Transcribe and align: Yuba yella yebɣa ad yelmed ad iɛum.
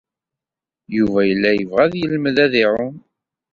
Yuba 0.95 1.19
yella 1.29 1.49
yebɣa 1.53 1.81
ad 1.85 1.93
yelmed 1.97 2.37
ad 2.45 2.53
iɛum. 2.63 2.95